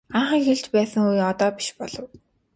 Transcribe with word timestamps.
Анх 0.17 0.31
эхэлж 0.39 0.65
байсан 0.75 1.03
үе 1.11 1.21
одоо 1.31 1.49
биш 1.57 1.69
болов. 1.79 2.07